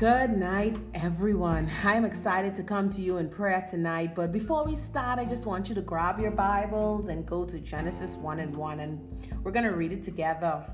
[0.00, 1.68] Good night, everyone.
[1.84, 4.14] I'm excited to come to you in prayer tonight.
[4.14, 7.58] But before we start, I just want you to grab your Bibles and go to
[7.58, 8.98] Genesis 1 and 1, and
[9.44, 10.64] we're going to read it together.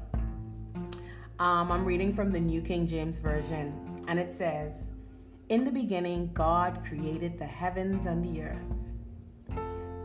[1.40, 4.90] Um, I'm reading from the New King James Version, and it says,
[5.48, 8.95] In the beginning, God created the heavens and the earth.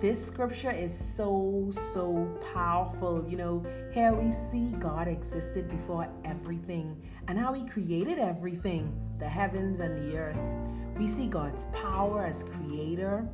[0.02, 2.26] This scripture is so, so
[2.56, 3.24] powerful.
[3.30, 9.30] You know, here we see God existed before everything and how He created everything the
[9.30, 10.98] heavens and the earth.
[10.98, 13.30] We see God's power as creator.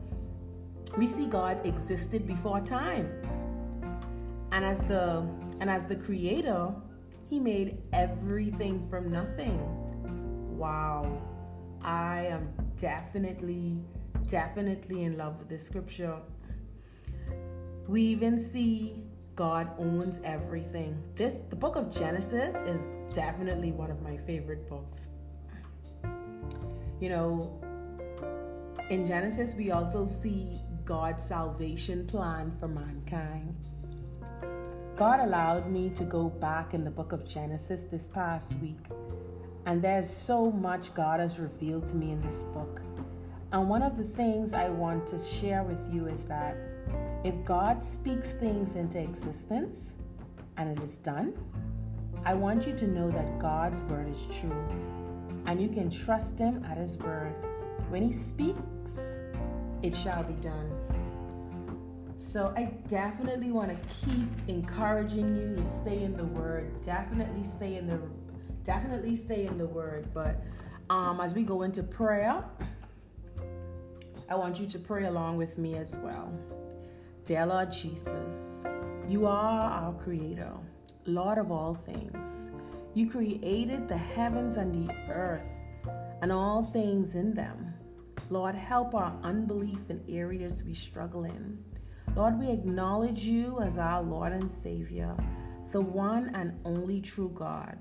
[0.97, 3.09] We see God existed before time.
[4.51, 5.25] And as the
[5.61, 6.73] and as the creator,
[7.29, 9.57] he made everything from nothing.
[10.57, 11.21] Wow.
[11.81, 13.77] I am definitely
[14.27, 16.17] definitely in love with this scripture.
[17.87, 19.01] We even see
[19.35, 21.01] God owns everything.
[21.15, 25.11] This the book of Genesis is definitely one of my favorite books.
[26.99, 27.61] You know,
[28.89, 33.55] in Genesis, we also see God's salvation plan for mankind.
[34.97, 38.83] God allowed me to go back in the book of Genesis this past week,
[39.65, 42.81] and there's so much God has revealed to me in this book.
[43.53, 46.57] And one of the things I want to share with you is that
[47.23, 49.93] if God speaks things into existence
[50.57, 51.33] and it is done,
[52.25, 54.67] I want you to know that God's word is true
[55.45, 57.33] and you can trust him at his word.
[57.89, 59.17] When he speaks,
[59.81, 60.71] it shall be done.
[62.19, 66.81] So I definitely want to keep encouraging you to stay in the word.
[66.81, 67.99] Definitely stay in the
[68.63, 70.09] definitely stay in the word.
[70.13, 70.43] But
[70.89, 72.43] um, as we go into prayer,
[74.29, 76.33] I want you to pray along with me as well.
[77.27, 78.63] Dear Lord Jesus,
[79.05, 80.53] you are our creator,
[81.03, 82.51] Lord of all things.
[82.93, 85.49] You created the heavens and the earth
[86.21, 87.73] and all things in them.
[88.29, 91.61] Lord, help our unbelief in areas we struggle in.
[92.15, 95.13] Lord, we acknowledge you as our Lord and Savior,
[95.73, 97.77] the one and only true God.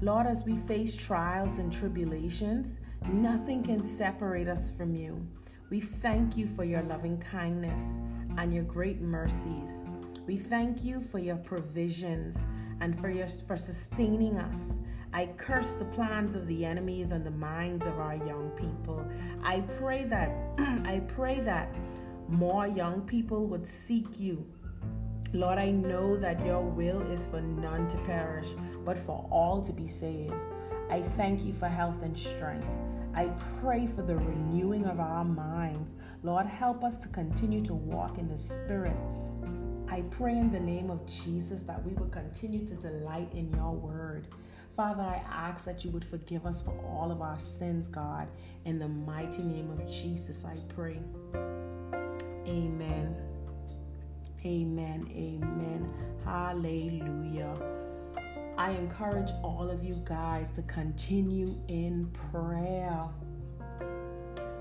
[0.00, 5.26] Lord, as we face trials and tribulations, nothing can separate us from you.
[5.70, 8.00] We thank you for your loving kindness
[8.38, 9.86] and your great mercies.
[10.26, 12.46] We thank you for your provisions
[12.80, 14.80] and for your for sustaining us.
[15.12, 19.06] I curse the plans of the enemies and the minds of our young people.
[19.42, 21.74] I pray that I pray that
[22.28, 24.44] more young people would seek you.
[25.32, 28.48] Lord, I know that your will is for none to perish,
[28.84, 30.34] but for all to be saved.
[30.90, 32.68] I thank you for health and strength.
[33.14, 33.30] I
[33.60, 35.94] pray for the renewing of our minds.
[36.22, 38.96] Lord, help us to continue to walk in the Spirit
[39.88, 43.72] I pray in the name of Jesus that we will continue to delight in your
[43.72, 44.26] word.
[44.76, 48.28] Father, I ask that you would forgive us for all of our sins, God.
[48.64, 50.98] In the mighty name of Jesus, I pray.
[52.46, 53.16] Amen.
[54.44, 55.08] Amen.
[55.12, 55.94] Amen.
[56.24, 57.75] Hallelujah.
[58.66, 63.00] I encourage all of you guys to continue in prayer.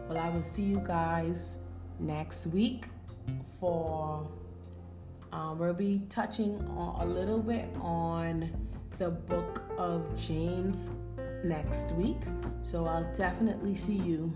[0.07, 1.55] Well, I will see you guys
[1.99, 2.85] next week
[3.59, 4.29] for
[5.33, 6.59] um, we'll be touching
[6.99, 8.51] a little bit on
[8.99, 10.91] the book of James
[11.43, 12.21] next week.
[12.61, 14.31] So I'll definitely see you